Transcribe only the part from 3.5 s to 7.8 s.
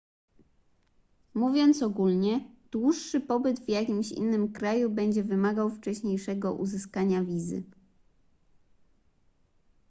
w jakimś innym kraju będzie wymagał wcześniejszego uzyskania wizy